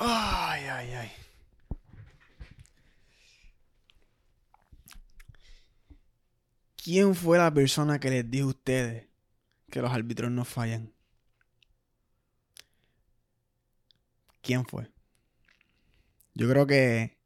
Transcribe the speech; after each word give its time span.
Ay, 0.00 0.64
ay, 0.64 0.92
ay. 0.92 1.10
¿Quién 6.76 7.14
fue 7.14 7.38
la 7.38 7.52
persona 7.52 7.98
que 7.98 8.10
les 8.10 8.30
dijo 8.30 8.46
a 8.46 8.50
ustedes 8.50 9.08
que 9.70 9.82
los 9.82 9.90
árbitros 9.90 10.30
no 10.30 10.44
fallan? 10.44 10.92
¿Quién 14.40 14.64
fue? 14.64 14.90
Yo 16.34 16.48
creo 16.48 16.66
que 16.66 17.18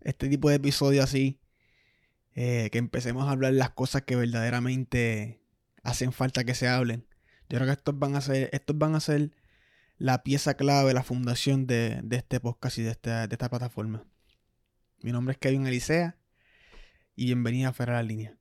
este 0.00 0.28
tipo 0.28 0.48
de 0.50 0.56
episodio 0.56 1.02
así, 1.02 1.40
eh, 2.34 2.68
que 2.72 2.78
empecemos 2.78 3.28
a 3.28 3.30
hablar 3.30 3.52
las 3.52 3.70
cosas 3.70 4.02
que 4.02 4.16
verdaderamente 4.16 5.40
hacen 5.84 6.12
falta 6.12 6.44
que 6.44 6.54
se 6.54 6.68
hablen. 6.68 7.06
Yo 7.48 7.58
creo 7.58 7.66
que 7.66 7.72
estos 7.72 7.98
van 7.98 8.16
a 8.16 8.20
ser, 8.20 8.50
estos 8.52 8.76
van 8.76 8.96
a 8.96 9.00
ser 9.00 9.30
la 9.98 10.22
pieza 10.22 10.54
clave, 10.54 10.94
la 10.94 11.02
fundación 11.02 11.66
de, 11.66 12.00
de 12.02 12.16
este 12.16 12.40
podcast 12.40 12.78
y 12.78 12.82
de 12.82 12.90
esta, 12.90 13.26
de 13.26 13.34
esta 13.34 13.48
plataforma. 13.48 14.04
Mi 15.00 15.12
nombre 15.12 15.32
es 15.32 15.38
Kevin 15.38 15.66
Elisea 15.66 16.16
y 17.14 17.26
bienvenida 17.26 17.68
a 17.68 17.72
Fuera 17.72 17.94
la 17.94 18.02
Línea. 18.02 18.36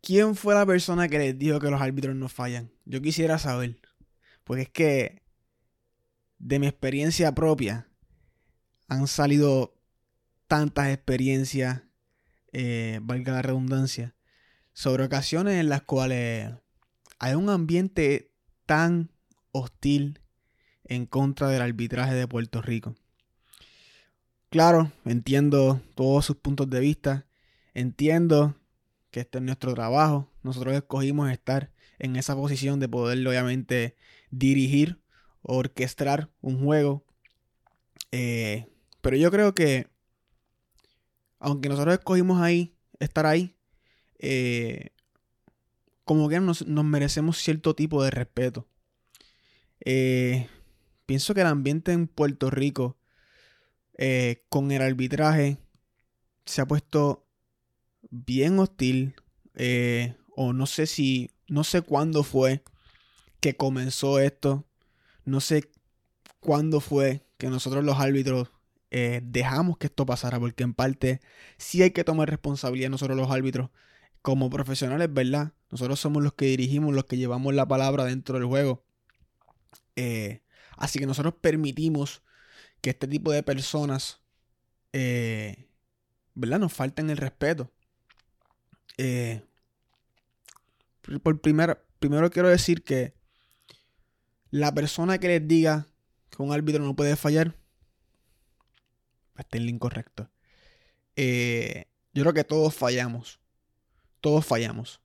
¿Quién 0.00 0.36
fue 0.36 0.54
la 0.54 0.66
persona 0.66 1.08
que 1.08 1.18
les 1.18 1.38
dijo 1.38 1.58
que 1.58 1.70
los 1.70 1.80
árbitros 1.80 2.14
no 2.14 2.28
fallan? 2.28 2.70
Yo 2.84 3.00
quisiera 3.00 3.38
saber. 3.38 3.80
Porque 4.44 4.62
es 4.64 4.68
que 4.68 5.22
de 6.38 6.58
mi 6.58 6.66
experiencia 6.66 7.34
propia 7.34 7.88
han 8.86 9.06
salido 9.06 9.74
tantas 10.46 10.88
experiencias, 10.88 11.82
eh, 12.52 13.00
valga 13.02 13.32
la 13.32 13.42
redundancia, 13.42 14.14
sobre 14.72 15.04
ocasiones 15.04 15.60
en 15.60 15.68
las 15.68 15.82
cuales 15.82 16.52
hay 17.18 17.34
un 17.34 17.48
ambiente 17.48 18.32
tan 18.66 19.10
hostil 19.52 20.20
en 20.84 21.06
contra 21.06 21.48
del 21.48 21.62
arbitraje 21.62 22.14
de 22.14 22.28
Puerto 22.28 22.60
Rico. 22.60 22.94
Claro, 24.50 24.92
entiendo 25.04 25.80
todos 25.94 26.26
sus 26.26 26.36
puntos 26.36 26.70
de 26.70 26.80
vista, 26.80 27.26
entiendo 27.72 28.56
que 29.10 29.20
este 29.20 29.38
es 29.38 29.44
nuestro 29.44 29.74
trabajo, 29.74 30.30
nosotros 30.42 30.74
escogimos 30.74 31.30
estar 31.30 31.72
en 31.98 32.16
esa 32.16 32.36
posición 32.36 32.80
de 32.80 32.88
poder 32.88 33.26
obviamente 33.26 33.96
dirigir 34.30 35.00
orquestar 35.42 36.30
un 36.40 36.64
juego. 36.64 37.04
Eh, 38.12 38.66
pero 39.00 39.16
yo 39.16 39.30
creo 39.30 39.54
que, 39.54 39.88
aunque 41.44 41.68
nosotros 41.68 41.94
escogimos 41.94 42.40
ahí, 42.40 42.74
estar 42.98 43.26
ahí, 43.26 43.54
eh, 44.18 44.90
como 46.04 46.28
que 46.30 46.40
nos, 46.40 46.66
merecemos 46.66 47.36
cierto 47.38 47.74
tipo 47.74 48.02
de 48.02 48.10
respeto. 48.10 48.66
Eh, 49.80 50.48
pienso 51.04 51.34
que 51.34 51.42
el 51.42 51.46
ambiente 51.46 51.92
en 51.92 52.06
Puerto 52.06 52.50
Rico 52.50 52.96
con 54.48 54.72
el 54.72 54.82
arbitraje 54.82 55.58
se 56.46 56.62
ha 56.62 56.66
puesto 56.66 57.28
bien 58.10 58.58
hostil. 58.58 59.14
o 60.36 60.52
no 60.52 60.66
sé 60.66 60.86
si, 60.86 61.30
no 61.46 61.62
sé 61.62 61.82
cuándo 61.82 62.24
fue 62.24 62.64
que 63.40 63.54
comenzó 63.54 64.18
esto. 64.18 64.64
No 65.26 65.40
sé 65.40 65.70
cuándo 66.40 66.80
fue 66.80 67.26
que 67.36 67.48
nosotros 67.48 67.84
los 67.84 68.00
árbitros 68.00 68.50
eh, 68.96 69.22
dejamos 69.24 69.76
que 69.76 69.88
esto 69.88 70.06
pasara, 70.06 70.38
porque 70.38 70.62
en 70.62 70.72
parte 70.72 71.20
sí 71.58 71.82
hay 71.82 71.90
que 71.90 72.04
tomar 72.04 72.30
responsabilidad 72.30 72.90
nosotros 72.90 73.16
los 73.16 73.28
árbitros 73.28 73.70
como 74.22 74.50
profesionales, 74.50 75.12
¿verdad? 75.12 75.52
Nosotros 75.68 75.98
somos 75.98 76.22
los 76.22 76.34
que 76.34 76.44
dirigimos, 76.44 76.94
los 76.94 77.04
que 77.06 77.16
llevamos 77.16 77.52
la 77.54 77.66
palabra 77.66 78.04
dentro 78.04 78.38
del 78.38 78.46
juego. 78.46 78.84
Eh, 79.96 80.42
así 80.76 81.00
que 81.00 81.06
nosotros 81.06 81.34
permitimos 81.40 82.22
que 82.80 82.90
este 82.90 83.08
tipo 83.08 83.32
de 83.32 83.42
personas, 83.42 84.20
eh, 84.92 85.68
¿verdad? 86.34 86.60
Nos 86.60 86.72
falten 86.72 87.10
el 87.10 87.16
respeto. 87.16 87.72
por 91.20 91.40
primero 91.40 92.30
quiero 92.30 92.48
decir 92.48 92.84
que 92.84 93.12
la 94.50 94.72
persona 94.72 95.18
que 95.18 95.26
les 95.26 95.48
diga 95.48 95.88
que 96.30 96.40
un 96.44 96.52
árbitro 96.52 96.84
no 96.84 96.94
puede 96.94 97.16
fallar 97.16 97.56
está 99.38 99.58
en 99.58 99.64
lo 99.64 99.70
incorrecto. 99.70 100.30
Eh, 101.16 101.86
yo 102.12 102.22
creo 102.22 102.34
que 102.34 102.44
todos 102.44 102.74
fallamos. 102.74 103.40
Todos 104.20 104.46
fallamos. 104.46 105.00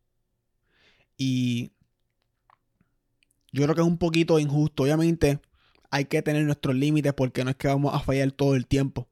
Y 1.18 1.74
yo 3.52 3.64
creo 3.64 3.76
que 3.76 3.82
es 3.82 3.88
un 3.88 3.98
poquito 3.98 4.40
injusto. 4.40 4.84
Obviamente 4.84 5.40
hay 5.92 6.06
que 6.06 6.22
tener 6.22 6.44
nuestros 6.44 6.76
límites 6.76 7.14
porque 7.14 7.44
no 7.44 7.50
es 7.50 7.56
que 7.56 7.68
vamos 7.68 7.94
a 7.94 8.00
fallar 8.00 8.32
todo 8.32 8.56
el 8.56 8.68
tiempo. 8.68 9.10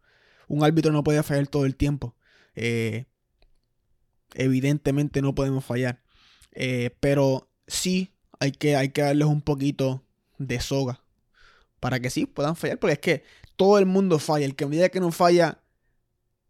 Un 0.47 0.63
árbitro 0.63 0.91
no 0.91 1.03
puede 1.03 1.23
fallar 1.23 1.47
todo 1.47 1.66
el 1.66 1.75
tiempo. 1.75 2.16
Eh, 2.55 3.05
evidentemente 4.35 5.22
no 5.22 5.35
podemos 5.35 5.66
fallar. 5.66 6.01
Eh, 6.53 6.95
pero 6.99 7.49
sí 7.67 8.13
hay 8.39 8.51
que, 8.51 8.75
hay 8.75 8.89
que 8.89 9.01
darles 9.01 9.28
un 9.28 9.41
poquito 9.41 10.03
de 10.38 10.59
soga. 10.59 11.01
Para 11.79 11.99
que 11.99 12.09
sí 12.09 12.25
puedan 12.25 12.55
fallar. 12.55 12.79
Porque 12.79 12.94
es 12.94 12.99
que 12.99 13.23
todo 13.57 13.79
el 13.79 13.85
mundo 13.85 14.19
falla. 14.19 14.45
El 14.45 14.56
que 14.56 14.66
me 14.66 14.78
diga 14.78 14.90
que 14.90 15.01
no 15.01 15.12
falla, 15.12 15.59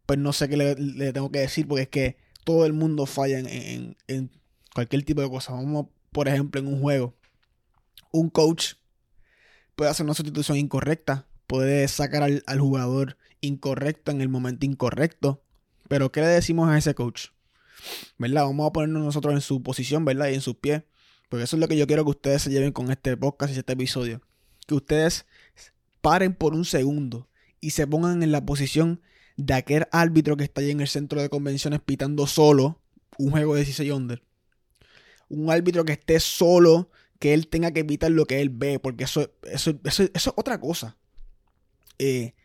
pues 0.05 0.19
no 0.19 0.33
sé 0.33 0.47
qué 0.47 0.57
le, 0.57 1.13
tengo 1.13 1.31
que 1.31 1.39
decir. 1.39 1.67
Porque 1.67 1.83
es 1.83 1.89
que 1.89 2.17
todo 2.43 2.65
el 2.65 2.73
mundo 2.73 3.07
falla 3.07 3.39
en, 3.39 4.31
cualquier 4.75 5.03
tipo 5.03 5.21
de 5.21 5.29
cosa. 5.29 5.53
Vamos, 5.53 5.87
por 6.11 6.27
ejemplo, 6.27 6.61
en 6.61 6.67
un 6.67 6.81
juego. 6.81 7.15
Un 8.11 8.29
coach 8.29 8.73
puede 9.75 9.89
hacer 9.89 10.05
una 10.05 10.13
sustitución 10.13 10.57
incorrecta. 10.57 11.27
Puede 11.47 11.87
sacar 11.87 12.23
al, 12.23 12.43
al 12.45 12.59
jugador 12.59 13.17
incorrecto 13.41 14.11
en 14.11 14.21
el 14.21 14.29
momento 14.29 14.65
incorrecto. 14.65 15.41
Pero 15.87 16.11
¿qué 16.11 16.21
le 16.21 16.27
decimos 16.27 16.69
a 16.69 16.77
ese 16.77 16.93
coach? 16.93 17.29
¿Verdad? 18.17 18.43
Vamos 18.43 18.69
a 18.69 18.73
ponernos 18.73 19.03
nosotros 19.03 19.33
en 19.33 19.41
su 19.41 19.63
posición, 19.63 20.03
¿verdad? 20.03 20.27
Y 20.27 20.35
en 20.35 20.41
sus 20.41 20.55
pies. 20.55 20.83
Porque 21.29 21.43
eso 21.43 21.55
es 21.55 21.59
lo 21.59 21.67
que 21.67 21.77
yo 21.77 21.87
quiero 21.87 22.03
que 22.03 22.11
ustedes 22.11 22.41
se 22.41 22.49
lleven 22.49 22.73
con 22.73 22.91
este 22.91 23.15
podcast 23.15 23.53
y 23.53 23.59
este 23.59 23.73
episodio. 23.73 24.21
Que 24.65 24.75
ustedes 24.75 25.25
paren 26.07 26.33
por 26.33 26.53
un 26.53 26.63
segundo 26.63 27.27
y 27.59 27.71
se 27.71 27.85
pongan 27.85 28.23
en 28.23 28.31
la 28.31 28.45
posición 28.45 29.01
de 29.35 29.55
aquel 29.55 29.87
árbitro 29.91 30.37
que 30.37 30.45
está 30.45 30.61
ahí 30.61 30.71
en 30.71 30.79
el 30.79 30.87
centro 30.87 31.21
de 31.21 31.27
convenciones 31.27 31.81
pitando 31.81 32.27
solo 32.27 32.79
un 33.17 33.31
juego 33.31 33.55
de 33.55 33.65
16 33.65 33.91
under. 33.91 34.23
Un 35.27 35.51
árbitro 35.51 35.83
que 35.83 35.91
esté 35.91 36.21
solo, 36.21 36.89
que 37.19 37.33
él 37.33 37.49
tenga 37.49 37.71
que 37.71 37.81
evitar 37.81 38.09
lo 38.09 38.23
que 38.23 38.39
él 38.39 38.49
ve, 38.49 38.79
porque 38.79 39.03
eso, 39.03 39.33
eso, 39.51 39.77
eso, 39.83 40.03
es 40.13 40.27
otra 40.29 40.61
cosa. 40.61 40.95
Eh, 41.99 42.35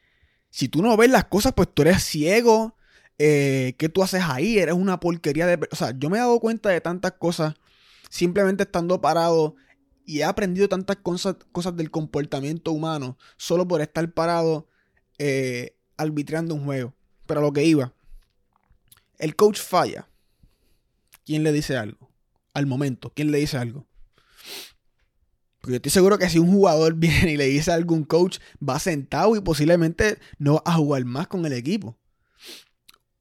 si 0.50 0.66
tú 0.66 0.82
no 0.82 0.96
ves 0.96 1.10
las 1.10 1.26
cosas, 1.26 1.52
pues 1.52 1.68
tú 1.72 1.82
eres 1.82 2.02
ciego. 2.02 2.76
Eh, 3.16 3.76
¿Qué 3.78 3.88
tú 3.88 4.02
haces 4.02 4.24
ahí? 4.24 4.58
Eres 4.58 4.74
una 4.74 4.98
porquería 4.98 5.46
de... 5.46 5.68
O 5.70 5.76
sea, 5.76 5.96
yo 5.96 6.10
me 6.10 6.16
he 6.16 6.20
dado 6.20 6.40
cuenta 6.40 6.70
de 6.70 6.80
tantas 6.80 7.12
cosas 7.12 7.54
simplemente 8.10 8.64
estando 8.64 9.00
parado 9.00 9.54
y 10.04 10.20
he 10.20 10.24
aprendido 10.24 10.68
tantas 10.68 10.96
cosas, 10.96 11.36
cosas 11.52 11.76
del 11.76 11.90
comportamiento 11.90 12.72
humano 12.72 13.18
solo 13.36 13.66
por 13.66 13.80
estar 13.80 14.12
parado 14.12 14.68
eh, 15.18 15.76
arbitrando 15.96 16.54
un 16.54 16.64
juego. 16.64 16.94
Pero 17.26 17.40
a 17.40 17.42
lo 17.42 17.52
que 17.52 17.64
iba, 17.64 17.94
el 19.18 19.36
coach 19.36 19.60
falla. 19.60 20.08
¿Quién 21.24 21.44
le 21.44 21.52
dice 21.52 21.76
algo? 21.76 22.10
Al 22.52 22.66
momento, 22.66 23.12
¿quién 23.14 23.30
le 23.30 23.38
dice 23.38 23.56
algo? 23.56 23.86
Yo 25.64 25.76
estoy 25.76 25.92
seguro 25.92 26.18
que 26.18 26.28
si 26.28 26.38
un 26.38 26.50
jugador 26.50 26.94
viene 26.96 27.32
y 27.32 27.36
le 27.36 27.46
dice 27.46 27.70
a 27.70 27.74
algún 27.74 28.04
coach, 28.04 28.38
va 28.66 28.78
sentado 28.78 29.36
y 29.36 29.40
posiblemente 29.40 30.18
no 30.38 30.54
va 30.54 30.62
a 30.66 30.74
jugar 30.74 31.04
más 31.04 31.28
con 31.28 31.46
el 31.46 31.52
equipo. 31.52 31.96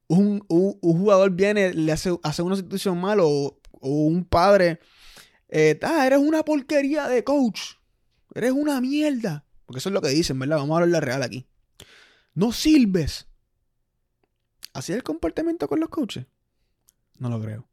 Un, 0.08 0.40
jugador 0.48 1.30
viene, 1.30 1.72
le 1.72 1.90
hace, 1.90 2.18
hace 2.22 2.42
una 2.42 2.56
situación 2.56 3.00
mal 3.00 3.18
o 3.22 3.62
o 3.82 3.90
un 4.06 4.24
padre, 4.24 4.78
eh, 5.54 5.78
ah, 5.82 6.06
eres 6.06 6.18
una 6.18 6.42
porquería 6.42 7.08
de 7.08 7.22
coach, 7.22 7.74
eres 8.34 8.52
una 8.52 8.80
mierda. 8.80 9.44
Porque 9.66 9.80
eso 9.80 9.90
es 9.90 9.92
lo 9.92 10.00
que 10.00 10.08
dicen, 10.08 10.38
¿verdad? 10.38 10.56
Vamos 10.56 10.72
a 10.74 10.82
hablar 10.82 10.88
la 10.88 11.00
real 11.00 11.22
aquí. 11.22 11.46
No 12.34 12.52
sirves. 12.52 13.26
¿Así 14.72 14.92
es 14.92 14.96
el 14.96 15.02
comportamiento 15.02 15.68
con 15.68 15.78
los 15.78 15.90
coaches? 15.90 16.24
No 17.18 17.28
lo 17.28 17.38
creo. 17.38 17.68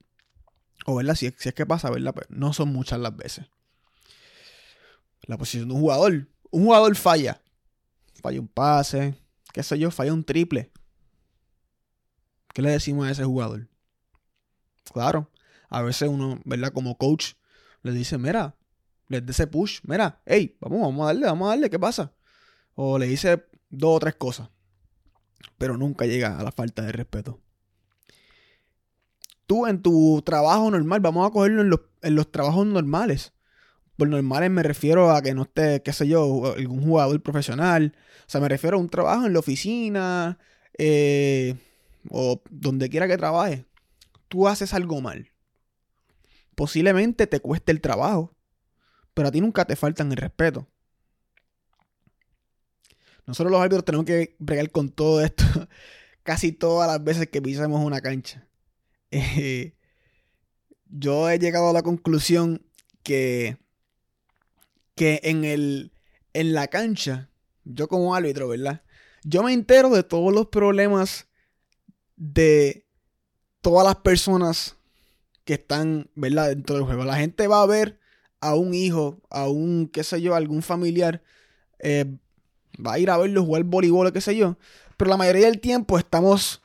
O, 0.86 0.96
¿verdad? 0.96 1.16
Si, 1.16 1.34
si 1.38 1.48
es 1.48 1.56
que 1.56 1.66
pasa, 1.66 1.90
¿verdad? 1.90 2.14
Pues 2.14 2.28
no 2.30 2.52
son 2.52 2.74
muchas 2.74 3.00
las 3.00 3.16
veces. 3.16 3.46
La 5.22 5.38
posición 5.38 5.70
de 5.70 5.76
un 5.76 5.80
jugador. 5.80 6.28
Un 6.52 6.66
jugador 6.66 6.94
falla. 6.98 7.42
Falla 8.22 8.42
un 8.42 8.50
pase. 8.50 9.16
¿Qué 9.54 9.64
sé 9.64 9.80
yo? 9.80 9.90
Falla 9.90 10.14
un 10.14 10.26
triple. 10.26 10.70
¿Qué 12.54 12.62
le 12.62 12.72
decimos 12.72 13.08
a 13.08 13.12
ese 13.12 13.24
jugador? 13.24 13.70
Claro, 14.92 15.32
a 15.70 15.82
veces 15.82 16.10
uno, 16.10 16.42
¿verdad? 16.44 16.74
Como 16.74 16.98
coach, 16.98 17.36
le 17.82 17.92
dice, 17.92 18.18
mira, 18.18 18.56
les 19.08 19.26
dé 19.26 19.32
ese 19.32 19.48
push, 19.48 19.80
mira, 19.84 20.22
hey, 20.26 20.58
vamos, 20.62 20.82
vamos 20.82 21.04
a 21.04 21.08
darle, 21.08 21.26
vamos 21.26 21.48
a 21.48 21.50
darle, 21.50 21.70
¿qué 21.70 21.80
pasa? 21.80 22.14
O 22.76 22.98
le 22.98 23.08
dice 23.08 23.46
dos 23.70 23.98
o 23.98 24.00
tres 24.00 24.16
cosas, 24.16 24.50
pero 25.58 25.78
nunca 25.78 26.06
llega 26.06 26.38
a 26.38 26.44
la 26.44 26.52
falta 26.52 26.84
de 26.84 26.92
respeto. 26.92 27.40
tú 29.48 29.66
en 29.66 29.82
tu 29.82 30.22
trabajo 30.24 30.70
normal, 30.70 31.00
vamos 31.00 31.28
a 31.28 31.32
cogerlo 31.32 31.62
en 31.62 31.70
los, 31.70 31.82
en 32.04 32.16
los 32.16 32.32
trabajos 32.32 32.68
normales. 32.68 33.34
Por 33.98 34.08
normales 34.08 34.50
me 34.52 34.64
refiero 34.64 35.12
a 35.12 35.22
que 35.22 35.34
no 35.34 35.42
esté, 35.42 35.82
qué 35.84 35.92
sé 35.92 36.08
yo, 36.08 36.54
algún 36.56 36.84
jugador 36.84 37.22
profesional. 37.22 37.94
O 38.22 38.30
sea, 38.30 38.40
me 38.40 38.48
refiero 38.48 38.78
a 38.78 38.80
un 38.80 38.90
trabajo 38.90 39.26
en 39.26 39.34
la 39.34 39.40
oficina 39.40 40.38
eh, 40.78 41.56
o 42.10 42.42
donde 42.50 42.90
quiera 42.90 43.08
que 43.08 43.18
trabaje. 43.18 43.66
Tú 44.30 44.48
haces 44.48 44.74
algo 44.74 45.02
mal. 45.02 45.30
Posiblemente 46.60 47.26
te 47.26 47.40
cueste 47.40 47.72
el 47.72 47.80
trabajo, 47.80 48.36
pero 49.14 49.30
a 49.30 49.32
ti 49.32 49.40
nunca 49.40 49.64
te 49.64 49.78
faltan 49.78 50.12
el 50.12 50.18
respeto. 50.18 50.68
Nosotros 53.26 53.50
los 53.50 53.62
árbitros 53.62 53.86
tenemos 53.86 54.06
que 54.06 54.36
bregar 54.40 54.70
con 54.70 54.90
todo 54.90 55.24
esto 55.24 55.46
casi 56.24 56.52
todas 56.52 56.92
las 56.92 57.02
veces 57.02 57.30
que 57.30 57.42
pisamos 57.42 57.82
una 57.86 58.02
cancha. 58.02 58.46
Eh, 59.10 59.78
yo 60.90 61.30
he 61.30 61.40
llegado 61.40 61.70
a 61.70 61.74
la 61.74 61.82
conclusión 61.82 62.62
que, 63.02 63.58
que 64.96 65.22
en, 65.24 65.46
el, 65.46 65.94
en 66.34 66.52
la 66.52 66.68
cancha, 66.68 67.30
yo 67.64 67.88
como 67.88 68.16
árbitro, 68.16 68.50
¿verdad? 68.50 68.84
Yo 69.24 69.44
me 69.44 69.54
entero 69.54 69.92
de 69.92 70.04
todos 70.04 70.34
los 70.34 70.48
problemas 70.48 71.30
de 72.18 72.86
todas 73.62 73.88
las 73.88 73.96
personas 73.96 74.76
que 75.50 75.56
están, 75.56 76.12
¿verdad? 76.14 76.50
Dentro 76.50 76.76
del 76.76 76.86
juego. 76.86 77.06
La 77.06 77.16
gente 77.16 77.48
va 77.48 77.64
a 77.64 77.66
ver 77.66 78.00
a 78.40 78.54
un 78.54 78.76
hijo, 78.76 79.20
a 79.32 79.48
un, 79.48 79.90
qué 79.92 80.04
sé 80.04 80.22
yo, 80.22 80.36
algún 80.36 80.62
familiar, 80.62 81.24
eh, 81.80 82.06
va 82.78 82.94
a 82.94 83.00
ir 83.00 83.10
a 83.10 83.18
verlo 83.18 83.44
jugar 83.44 83.64
voleibol 83.64 84.06
o 84.06 84.14
qué 84.14 84.22
sé 84.22 84.38
yo. 84.38 84.60
Pero 84.96 85.10
la 85.10 85.18
mayoría 85.18 85.48
del 85.48 85.60
tiempo 85.60 85.98
estamos 85.98 86.62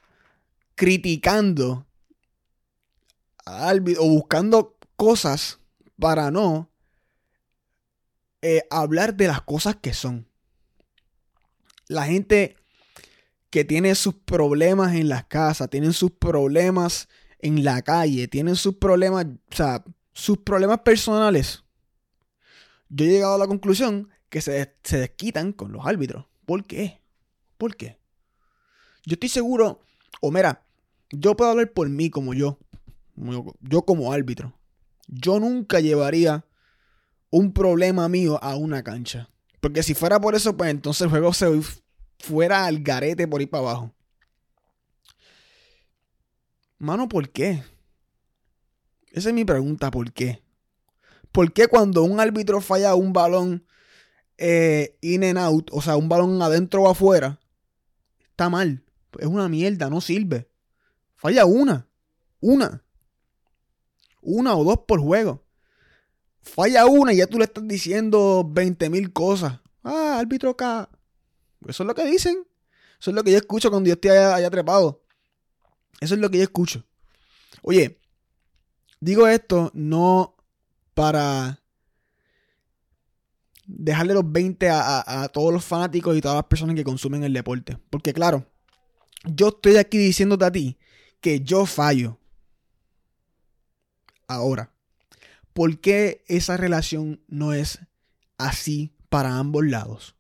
criticando 0.75 1.87
o 3.47 4.09
buscando 4.11 4.77
cosas 4.97 5.61
para 5.99 6.31
no 6.31 6.71
eh, 8.43 8.65
hablar 8.69 9.15
de 9.15 9.29
las 9.29 9.41
cosas 9.41 9.77
que 9.77 9.95
son. 9.95 10.29
La 11.89 12.05
gente 12.05 12.55
que 13.49 13.65
tiene 13.65 13.95
sus 13.95 14.13
problemas 14.13 14.95
en 14.95 15.09
las 15.09 15.25
casas, 15.25 15.71
tienen 15.71 15.95
sus 15.95 16.11
problemas 16.11 17.09
en 17.45 17.63
la 17.63 17.83
calle, 17.83 18.27
tienen 18.27 18.57
sus 18.57 18.75
problemas, 18.75 19.27
o 19.27 19.55
sea, 19.55 19.85
sus 20.13 20.39
problemas 20.39 20.81
personales. 20.81 21.63
Yo 22.89 23.05
he 23.05 23.09
llegado 23.09 23.35
a 23.35 23.39
la 23.39 23.47
conclusión 23.47 24.09
que 24.29 24.41
se, 24.41 24.75
se 24.83 24.99
desquitan 24.99 25.53
con 25.53 25.71
los 25.71 25.87
árbitros. 25.87 26.27
¿Por 26.45 26.65
qué? 26.65 27.01
¿Por 27.57 27.77
qué? 27.77 27.99
Yo 29.07 29.15
estoy 29.15 29.29
seguro, 29.29 29.81
o 30.21 30.33
mira, 30.33 30.67
yo 31.11 31.37
puedo 31.37 31.51
hablar 31.53 31.71
por 31.73 31.89
mí 31.89 32.11
como 32.11 32.35
yo 32.35 32.59
yo 33.61 33.83
como 33.83 34.13
árbitro, 34.13 34.53
yo 35.07 35.39
nunca 35.39 35.81
llevaría 35.81 36.45
un 37.31 37.53
problema 37.53 38.09
mío 38.09 38.39
a 38.43 38.57
una 38.57 38.83
cancha. 38.83 39.29
Porque 39.61 39.83
si 39.83 39.95
fuera 39.95 40.21
por 40.21 40.35
eso, 40.35 40.57
pues 40.57 40.71
entonces 40.71 41.03
el 41.03 41.11
juego 41.11 41.33
se 41.33 41.49
fuera 42.19 42.67
al 42.67 42.81
garete 42.81 43.27
por 43.27 43.43
ir 43.43 43.51
para 43.51 43.63
abajo. 43.63 43.95
Mano, 46.85 47.09
¿por 47.09 47.31
qué? 47.31 47.63
Esa 49.13 49.29
es 49.29 49.35
mi 49.35 49.45
pregunta, 49.45 49.91
¿por 49.91 50.13
qué? 50.13 50.43
¿Por 51.33 51.53
qué 51.53 51.67
cuando 51.67 52.03
un 52.05 52.21
árbitro 52.21 52.61
falla 52.61 52.95
un 52.95 53.13
balón 53.13 53.67
eh, 54.39 54.97
in 55.01 55.25
and 55.25 55.39
out, 55.39 55.71
o 55.73 55.81
sea, 55.81 55.97
un 55.97 56.09
balón 56.09 56.41
adentro 56.43 56.83
o 56.83 56.91
afuera, 56.91 57.41
está 58.31 58.49
mal? 58.49 58.85
Es 59.19 59.27
una 59.27 59.49
mierda, 59.49 59.91
no 59.91 60.01
sirve. 60.01 60.49
Falla 61.17 61.47
una. 61.47 61.89
Una 62.41 62.85
una 64.25 64.57
o 64.57 64.65
dos 64.65 64.81
por 64.87 65.01
juego. 65.01 65.45
Falla 66.43 66.87
una 66.87 67.13
y 67.13 67.19
ya 67.19 67.27
tú 67.27 67.39
le 67.39 67.45
estás 67.45 67.67
diciendo 67.67 68.45
20 68.47 68.91
mil 68.91 69.13
cosas. 69.13 69.61
Ah, 69.83 70.19
árbitro 70.19 70.51
acá. 70.51 70.91
Eso 71.67 71.83
es 71.83 71.87
lo 71.87 71.95
que 71.95 72.05
dicen. 72.05 72.47
Eso 72.99 73.11
es 73.11 73.15
lo 73.15 73.23
que 73.23 73.33
yo 73.33 73.39
escucho 73.39 73.71
cuando 73.71 73.89
yo 73.89 73.95
estoy 73.95 74.11
allá, 74.11 74.51
trepado. 74.51 75.04
Eso 76.05 76.15
es 76.15 76.21
lo 76.21 76.31
que 76.31 76.39
yo 76.39 76.45
escucho. 76.45 76.85
Oye, 77.63 77.99
digo 79.01 79.27
esto 79.27 79.71
no 79.75 80.37
para 80.93 81.61
dejarle 83.67 84.15
los 84.15 84.31
20 84.31 84.69
a, 84.71 85.29
todos 85.33 85.53
los 85.53 85.65
fanáticos 85.65 86.17
y 86.17 86.21
todas 86.21 86.37
las 86.37 86.47
personas 86.47 86.77
que 86.77 86.85
consumen 86.85 87.25
el 87.25 87.33
deporte. 87.33 87.79
Porque 87.91 88.13
claro, 88.13 88.47
yo 89.25 89.49
estoy 89.49 89.77
aquí 89.77 89.99
diciéndote 89.99 90.45
a 90.45 90.53
ti 90.53 90.79
que 91.21 91.41
yo 91.41 91.67
fallo. 91.67 92.19
Ahora, 94.29 94.73
¿por 95.53 95.81
qué 95.81 96.23
esa 96.29 96.57
relación 96.57 97.23
no 97.29 97.55
es 97.55 97.79
así 98.37 98.95
para 99.09 99.39
ambos 99.39 99.65
lados? 99.65 100.17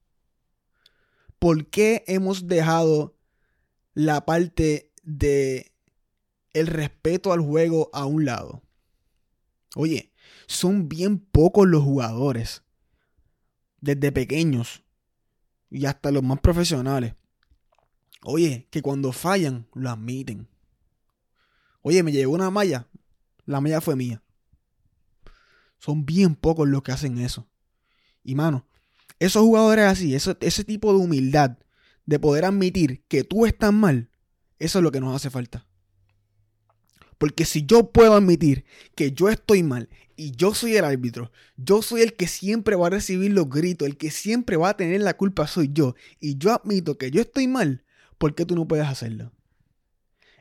¿Por 1.38 1.66
qué 1.66 2.04
hemos 2.06 2.46
dejado 2.46 3.18
la 3.92 4.24
parte 4.24 4.90
de 5.02 5.73
el 6.54 6.66
respeto 6.66 7.32
al 7.32 7.40
juego 7.40 7.90
a 7.92 8.06
un 8.06 8.24
lado? 8.24 8.62
Oye, 9.76 10.12
son 10.46 10.88
bien 10.88 11.18
pocos 11.18 11.66
los 11.66 11.82
jugadores 11.82 12.62
desde 13.80 14.12
pequeños 14.12 14.82
y 15.70 15.84
hasta 15.86 16.10
los 16.10 16.22
más 16.22 16.40
profesionales. 16.40 17.14
Oye, 18.22 18.68
que 18.70 18.80
cuando 18.80 19.12
fallan 19.12 19.68
lo 19.74 19.90
admiten. 19.90 20.48
Oye, 21.82 22.02
me 22.02 22.12
llegó 22.12 22.32
una 22.32 22.50
malla, 22.50 22.88
la 23.44 23.60
mía 23.60 23.82
fue 23.82 23.96
mía. 23.96 24.22
Son 25.78 26.06
bien 26.06 26.34
pocos 26.34 26.66
los 26.66 26.82
que 26.82 26.92
hacen 26.92 27.18
eso. 27.18 27.46
Y 28.22 28.34
mano, 28.34 28.66
esos 29.18 29.42
jugadores 29.42 29.84
así, 29.84 30.14
ese 30.14 30.64
tipo 30.64 30.92
de 30.92 30.98
humildad, 30.98 31.58
de 32.06 32.18
poder 32.18 32.46
admitir 32.46 33.04
que 33.06 33.24
tú 33.24 33.44
estás 33.44 33.72
mal, 33.72 34.10
eso 34.58 34.78
es 34.78 34.82
lo 34.82 34.92
que 34.92 35.00
nos 35.00 35.14
hace 35.14 35.28
falta. 35.28 35.66
Porque 37.18 37.44
si 37.44 37.64
yo 37.66 37.90
puedo 37.90 38.14
admitir 38.14 38.64
que 38.94 39.12
yo 39.12 39.28
estoy 39.28 39.62
mal 39.62 39.88
y 40.16 40.32
yo 40.32 40.54
soy 40.54 40.76
el 40.76 40.84
árbitro, 40.84 41.30
yo 41.56 41.82
soy 41.82 42.02
el 42.02 42.14
que 42.14 42.26
siempre 42.26 42.76
va 42.76 42.88
a 42.88 42.90
recibir 42.90 43.32
los 43.32 43.48
gritos, 43.48 43.86
el 43.86 43.96
que 43.96 44.10
siempre 44.10 44.56
va 44.56 44.70
a 44.70 44.76
tener 44.76 45.00
la 45.00 45.16
culpa 45.16 45.46
soy 45.46 45.70
yo, 45.72 45.94
y 46.20 46.36
yo 46.38 46.52
admito 46.52 46.98
que 46.98 47.10
yo 47.10 47.20
estoy 47.20 47.48
mal, 47.48 47.84
¿por 48.18 48.34
qué 48.34 48.44
tú 48.44 48.54
no 48.54 48.68
puedes 48.68 48.86
hacerlo? 48.86 49.32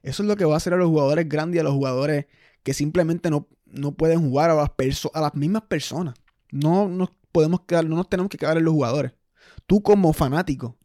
Eso 0.03 0.23
es 0.23 0.29
lo 0.29 0.35
que 0.35 0.45
va 0.45 0.55
a 0.55 0.57
hacer 0.57 0.73
a 0.73 0.77
los 0.77 0.89
jugadores 0.89 1.27
grandes 1.29 1.57
y 1.57 1.59
a 1.59 1.63
los 1.63 1.73
jugadores 1.73 2.25
que 2.63 2.73
simplemente 2.73 3.29
no, 3.29 3.47
no 3.65 3.93
pueden 3.93 4.21
jugar 4.21 4.49
a 4.49 4.55
las, 4.55 4.69
a 5.13 5.21
las 5.21 5.33
mismas 5.33 5.63
personas. 5.63 6.15
No 6.51 6.87
nos 6.87 7.09
podemos 7.31 7.61
quedar, 7.61 7.85
no 7.85 7.95
nos 7.95 8.09
tenemos 8.09 8.29
que 8.29 8.37
quedar 8.37 8.57
en 8.57 8.65
los 8.65 8.73
jugadores. 8.73 9.13
Tú 9.65 9.81
como 9.81 10.13
fanático, 10.13 10.77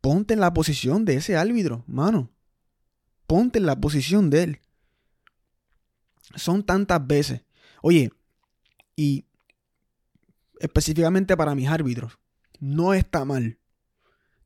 ponte 0.00 0.34
en 0.34 0.40
la 0.40 0.52
posición 0.52 1.04
de 1.04 1.14
ese 1.14 1.36
árbitro, 1.36 1.84
mano. 1.86 2.30
Ponte 3.32 3.58
en 3.58 3.64
la 3.64 3.80
posición 3.80 4.28
de 4.28 4.42
él. 4.42 4.60
Son 6.34 6.62
tantas 6.62 7.06
veces. 7.06 7.40
Oye, 7.80 8.12
y 8.94 9.24
específicamente 10.60 11.34
para 11.34 11.54
mis 11.54 11.66
árbitros, 11.66 12.18
no 12.60 12.92
está 12.92 13.24
mal 13.24 13.58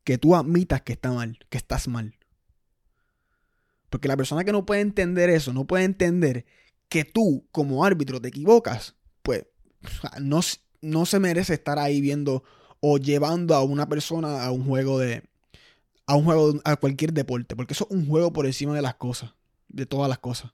que 0.04 0.18
tú 0.18 0.36
admitas 0.36 0.82
que 0.82 0.92
está 0.92 1.10
mal, 1.10 1.36
que 1.50 1.58
estás 1.58 1.88
mal. 1.88 2.16
Porque 3.90 4.06
la 4.06 4.16
persona 4.16 4.44
que 4.44 4.52
no 4.52 4.64
puede 4.64 4.82
entender 4.82 5.30
eso, 5.30 5.52
no 5.52 5.66
puede 5.66 5.82
entender 5.82 6.46
que 6.88 7.04
tú 7.04 7.48
como 7.50 7.84
árbitro 7.84 8.20
te 8.20 8.28
equivocas, 8.28 8.94
pues 9.24 9.46
no, 10.20 10.38
no 10.80 11.06
se 11.06 11.18
merece 11.18 11.54
estar 11.54 11.80
ahí 11.80 12.00
viendo 12.00 12.44
o 12.78 12.98
llevando 12.98 13.56
a 13.56 13.64
una 13.64 13.88
persona 13.88 14.44
a 14.44 14.52
un 14.52 14.64
juego 14.64 15.00
de... 15.00 15.28
a 16.06 16.14
un 16.14 16.25
juego, 16.25 16.60
a 16.64 16.76
cualquier 16.76 17.12
deporte, 17.12 17.56
porque 17.56 17.75
eso 17.75 17.86
es 17.90 17.96
un 17.96 18.06
juego 18.06 18.32
por 18.32 18.46
encima 18.46 18.75
de 18.75 18.82
las 18.82 18.94
cosas, 18.94 19.34
de 19.68 19.86
todas 19.86 20.08
las 20.08 20.18
cosas. 20.18 20.52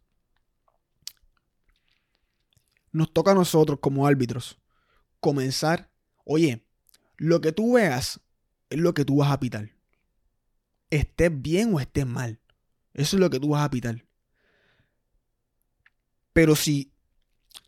Nos 2.90 3.12
toca 3.12 3.32
a 3.32 3.35
nosotros 3.35 3.78
como 3.80 4.06
árbitros 4.06 4.59
comenzar, 5.21 5.90
oye, 6.25 6.66
lo 7.16 7.40
que 7.40 7.52
tú 7.52 7.75
veas 7.75 8.21
es 8.71 8.78
lo 8.78 8.94
que 8.94 9.04
tú 9.04 9.16
vas 9.16 9.30
a 9.30 9.38
pitar. 9.38 9.71
Estés 10.90 11.30
bien 11.40 11.73
o 11.75 11.80
estés 11.80 12.06
mal. 12.06 12.40
Eso 12.92 13.16
es 13.16 13.21
lo 13.21 13.30
que 13.30 13.40
tú 13.40 13.50
vas 13.50 13.64
a 13.64 13.71
pitar. 13.71 14.04
Pero 16.32 16.56
si 16.56 16.92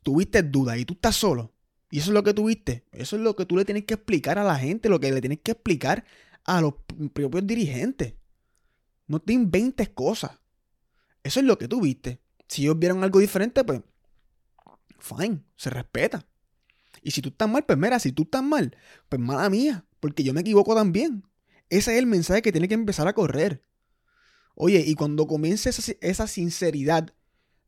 tuviste 0.02 0.42
dudas 0.42 0.78
y 0.78 0.84
tú 0.84 0.94
estás 0.94 1.16
solo, 1.16 1.52
y 1.90 1.98
eso 1.98 2.10
es 2.10 2.14
lo 2.14 2.24
que 2.24 2.34
tuviste, 2.34 2.84
eso 2.92 3.16
es 3.16 3.22
lo 3.22 3.36
que 3.36 3.46
tú 3.46 3.56
le 3.56 3.64
tienes 3.64 3.84
que 3.84 3.94
explicar 3.94 4.38
a 4.38 4.44
la 4.44 4.56
gente, 4.56 4.88
lo 4.88 4.98
que 4.98 5.12
le 5.12 5.20
tienes 5.20 5.38
que 5.40 5.52
explicar 5.52 6.04
a 6.44 6.60
los 6.60 6.74
propios 7.12 7.46
dirigentes. 7.46 8.14
No 9.06 9.20
te 9.20 9.32
inventes 9.32 9.88
cosas. 9.88 10.32
Eso 11.22 11.40
es 11.40 11.46
lo 11.46 11.58
que 11.58 11.68
tuviste. 11.68 12.20
Si 12.48 12.62
ellos 12.62 12.78
vieron 12.78 13.02
algo 13.02 13.18
diferente, 13.18 13.64
pues, 13.64 13.80
fine, 14.98 15.42
se 15.56 15.70
respeta. 15.70 16.26
Y 17.02 17.10
si 17.10 17.20
tú 17.20 17.28
estás 17.28 17.48
mal, 17.48 17.64
pues 17.64 17.78
mira, 17.78 17.98
si 17.98 18.12
tú 18.12 18.22
estás 18.22 18.42
mal, 18.42 18.76
pues 19.08 19.20
mala 19.20 19.48
mía, 19.50 19.84
porque 20.00 20.22
yo 20.22 20.32
me 20.32 20.40
equivoco 20.40 20.74
también. 20.74 21.24
Ese 21.68 21.92
es 21.92 21.98
el 21.98 22.06
mensaje 22.06 22.42
que 22.42 22.52
tiene 22.52 22.68
que 22.68 22.74
empezar 22.74 23.08
a 23.08 23.14
correr. 23.14 23.62
Oye, 24.54 24.84
y 24.86 24.94
cuando 24.94 25.26
comience 25.26 25.70
esa, 26.00 26.26
sinceridad 26.26 27.12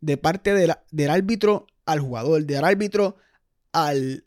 de 0.01 0.17
parte 0.17 0.55
del 0.55 1.11
árbitro 1.11 1.67
al 1.85 2.01
jugador, 2.01 2.45
del 2.45 2.65
árbitro 2.65 3.17
al, 3.73 4.27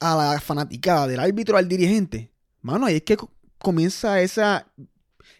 a 0.00 0.16
la 0.16 0.40
fanaticada, 0.40 1.06
del 1.06 1.20
árbitro 1.20 1.56
al 1.56 1.68
dirigente, 1.68 2.32
mano, 2.62 2.86
ahí 2.86 2.96
es 2.96 3.02
que 3.02 3.16
comienza 3.62 4.20
esa, 4.20 4.70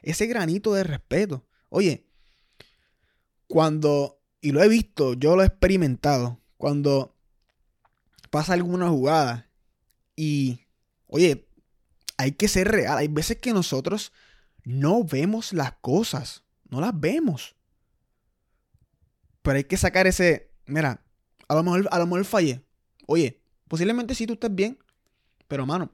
ese 0.00 0.26
granito 0.26 0.72
de 0.72 0.84
respeto. 0.84 1.44
Oye, 1.68 2.06
cuando, 3.46 4.20
y 4.40 4.52
lo 4.52 4.62
he 4.62 4.68
visto, 4.68 5.14
yo 5.14 5.36
lo 5.36 5.42
he 5.42 5.46
experimentado, 5.46 6.40
cuando 6.56 7.14
pasa 8.30 8.54
alguna 8.54 8.88
jugada 8.88 9.50
y, 10.16 10.60
oye, 11.06 11.48
hay 12.16 12.32
que 12.32 12.48
ser 12.48 12.68
real. 12.68 12.98
Hay 12.98 13.08
veces 13.08 13.38
que 13.38 13.52
nosotros 13.52 14.12
no 14.64 15.04
vemos 15.04 15.52
las 15.52 15.72
cosas, 15.80 16.44
no 16.70 16.80
las 16.80 16.98
vemos. 16.98 17.56
Pero 19.42 19.56
hay 19.56 19.64
que 19.64 19.76
sacar 19.76 20.06
ese, 20.06 20.52
mira, 20.66 21.04
a 21.48 21.54
lo 21.54 21.62
mejor, 21.62 21.88
a 21.90 21.98
lo 21.98 22.06
mejor 22.06 22.24
fallé. 22.24 22.64
Oye, 23.06 23.42
posiblemente 23.68 24.14
sí 24.14 24.26
tú 24.26 24.34
estés 24.34 24.54
bien, 24.54 24.78
pero 25.48 25.66
mano, 25.66 25.92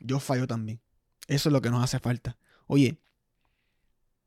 yo 0.00 0.20
fallo 0.20 0.46
también. 0.46 0.80
Eso 1.26 1.48
es 1.48 1.52
lo 1.52 1.60
que 1.60 1.70
nos 1.70 1.82
hace 1.84 1.98
falta. 1.98 2.36
Oye, 2.66 2.98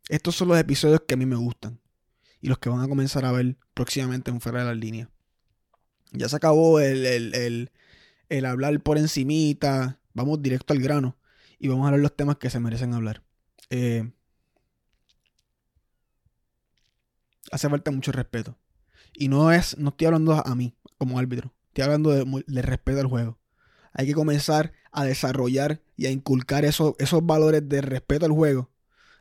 estos 0.09 0.35
son 0.35 0.49
los 0.49 0.57
episodios 0.57 1.01
que 1.07 1.13
a 1.13 1.17
mí 1.17 1.25
me 1.25 1.35
gustan 1.35 1.79
y 2.41 2.47
los 2.47 2.57
que 2.59 2.69
van 2.69 2.81
a 2.81 2.87
comenzar 2.87 3.25
a 3.25 3.31
ver 3.31 3.57
próximamente 3.73 4.31
en 4.31 4.41
Fuera 4.41 4.59
de 4.59 4.65
las 4.65 4.77
Líneas. 4.77 5.09
Ya 6.11 6.29
se 6.29 6.35
acabó 6.35 6.79
el, 6.79 7.05
el, 7.05 7.71
el 8.29 8.45
hablar 8.45 8.79
por 8.81 8.97
encimita, 8.97 9.99
vamos 10.13 10.41
directo 10.41 10.73
al 10.73 10.79
grano 10.79 11.17
y 11.59 11.67
vamos 11.67 11.85
a 11.85 11.87
hablar 11.87 12.01
los 12.01 12.15
temas 12.15 12.37
que 12.37 12.49
se 12.49 12.59
merecen 12.59 12.93
hablar. 12.93 13.23
Eh, 13.69 14.11
hace 17.51 17.69
falta 17.69 17.91
mucho 17.91 18.11
respeto. 18.11 18.57
Y 19.13 19.27
no 19.27 19.51
es, 19.51 19.77
no 19.77 19.89
estoy 19.89 20.07
hablando 20.07 20.45
a 20.45 20.55
mí 20.55 20.75
como 20.97 21.19
árbitro, 21.19 21.53
estoy 21.67 21.83
hablando 21.83 22.09
de, 22.11 22.61
respeto 22.61 22.99
al 22.99 23.07
juego. 23.07 23.37
Hay 23.93 24.07
que 24.07 24.13
comenzar 24.13 24.73
a 24.91 25.05
desarrollar 25.05 25.81
y 25.95 26.07
a 26.07 26.11
inculcar 26.11 26.65
esos, 26.65 26.95
esos 26.99 27.25
valores 27.25 27.67
de 27.67 27.81
respeto 27.81 28.25
al 28.25 28.31
juego 28.31 28.71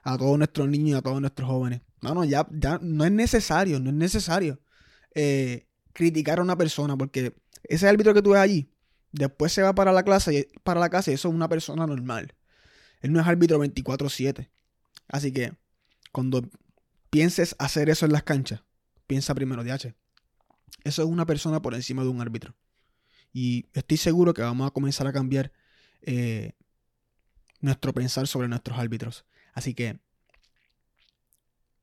a 0.03 0.19
todos 0.19 0.37
nuestros 0.37 0.69
niños 0.69 0.91
y 0.91 0.95
a 0.95 1.03
todos 1.03 1.21
nuestros 1.21 1.49
jóvenes. 1.49 1.83
No, 2.01 2.15
no, 2.15 2.25
ya, 2.25 2.47
ya 2.51 2.79
no 2.83 3.05
es 3.05 3.13
necesario, 3.13 3.79
no 3.79 3.91
es 3.91 3.97
necesario 3.97 4.61
eh, 5.15 5.69
criticar 5.93 6.41
a 6.41 6.43
una 6.43 6.57
persona 6.57 6.97
porque 6.97 7.35
ese 7.65 7.89
árbitro 7.89 8.13
que 8.13 8.23
tú 8.23 8.31
ves 8.31 8.41
allí, 8.41 8.73
después 9.13 9.53
se 9.53 9.63
va 9.63 9.75
para 9.75 9.93
la 9.93 10.03
clase, 10.03 10.49
para 10.65 10.81
la 10.81 10.91
casa 10.91 11.11
y 11.11 11.15
eso 11.15 11.29
es 11.29 11.35
una 11.35 11.49
persona 11.49 11.87
normal. 11.87 12.35
Él 13.01 13.13
no 13.13 13.21
es 13.21 13.27
árbitro 13.27 13.59
24/7. 13.59 14.51
Así 15.09 15.33
que 15.33 15.53
cuando 16.11 16.49
pienses 17.11 17.55
hacer 17.59 17.91
eso 17.91 18.07
en 18.07 18.13
las 18.13 18.23
canchas, 18.23 18.63
piensa 19.07 19.35
primero, 19.35 19.63
DH. 19.63 19.95
Eso 20.85 21.03
es 21.03 21.09
una 21.09 21.27
persona 21.27 21.63
por 21.63 21.75
encima 21.75 22.03
de 22.03 22.09
un 22.09 22.21
árbitro. 22.21 22.55
Y 23.33 23.67
estoy 23.73 23.97
seguro 23.97 24.35
que 24.35 24.43
vamos 24.43 24.67
a 24.67 24.71
comenzar 24.71 25.07
a 25.07 25.13
cambiar 25.13 25.53
eh, 26.03 26.53
nuestro 27.61 27.93
pensar 27.93 28.27
sobre 28.27 28.49
nuestros 28.49 28.79
árbitros. 28.79 29.25
Así 29.55 29.75
que 29.75 30.01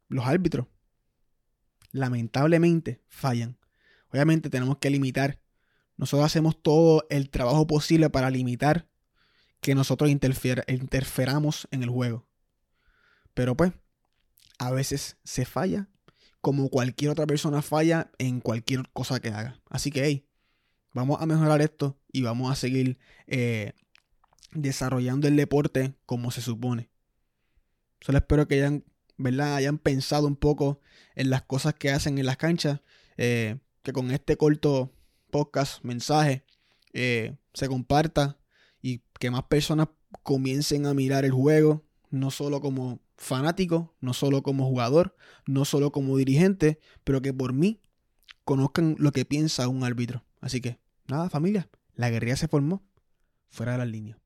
los 0.07 0.25
árbitros 0.25 0.67
lamentablemente 1.91 3.01
fallan. 3.07 3.57
Obviamente 4.11 4.49
tenemos 4.49 4.77
que 4.77 4.89
limitar 4.89 5.39
nosotros 5.99 6.27
hacemos 6.27 6.63
todo 6.63 7.05
el 7.09 7.29
trabajo 7.29 7.67
posible 7.67 8.09
para 8.09 8.29
limitar 8.29 8.87
que 9.59 9.75
nosotros 9.75 10.09
interferamos 10.09 11.67
en 11.71 11.83
el 11.83 11.89
juego. 11.89 12.25
Pero 13.33 13.57
pues, 13.57 13.73
a 14.59 14.71
veces 14.71 15.17
se 15.25 15.43
falla, 15.43 15.89
como 16.39 16.69
cualquier 16.69 17.11
otra 17.11 17.27
persona 17.27 17.61
falla 17.61 18.11
en 18.17 18.39
cualquier 18.39 18.87
cosa 18.93 19.19
que 19.19 19.27
haga. 19.27 19.61
Así 19.69 19.91
que, 19.91 20.05
hey, 20.05 20.28
vamos 20.93 21.21
a 21.21 21.25
mejorar 21.25 21.61
esto 21.61 21.97
y 22.11 22.21
vamos 22.21 22.51
a 22.51 22.55
seguir 22.55 22.97
eh, 23.27 23.73
desarrollando 24.51 25.27
el 25.27 25.35
deporte 25.35 25.95
como 26.05 26.31
se 26.31 26.41
supone. 26.41 26.89
Solo 28.01 28.17
espero 28.17 28.47
que 28.47 28.55
hayan, 28.55 28.85
¿verdad? 29.17 29.55
hayan 29.55 29.77
pensado 29.77 30.27
un 30.27 30.35
poco 30.35 30.81
en 31.15 31.29
las 31.29 31.41
cosas 31.43 31.73
que 31.73 31.91
hacen 31.91 32.17
en 32.17 32.25
las 32.25 32.37
canchas. 32.37 32.81
Eh, 33.17 33.57
que 33.83 33.93
con 33.93 34.11
este 34.11 34.37
corto 34.37 34.93
podcast, 35.29 35.83
mensaje, 35.83 36.45
eh, 36.93 37.35
se 37.53 37.67
comparta 37.67 38.37
y 38.81 39.01
que 39.19 39.31
más 39.31 39.43
personas 39.43 39.89
comiencen 40.23 40.85
a 40.85 40.93
mirar 40.93 41.25
el 41.25 41.31
juego, 41.31 41.85
no 42.09 42.31
solo 42.31 42.61
como 42.61 42.99
fanático, 43.17 43.95
no 43.99 44.13
solo 44.13 44.41
como 44.43 44.65
jugador, 44.65 45.15
no 45.45 45.65
solo 45.65 45.91
como 45.91 46.17
dirigente, 46.17 46.79
pero 47.03 47.21
que 47.21 47.33
por 47.33 47.53
mí 47.53 47.81
conozcan 48.43 48.95
lo 48.97 49.11
que 49.11 49.25
piensa 49.25 49.67
un 49.67 49.83
árbitro. 49.83 50.23
Así 50.39 50.61
que, 50.61 50.79
nada, 51.07 51.29
familia, 51.29 51.69
la 51.95 52.09
guerrilla 52.09 52.35
se 52.35 52.47
formó 52.47 52.83
fuera 53.49 53.73
de 53.73 53.77
las 53.79 53.87
líneas. 53.87 54.18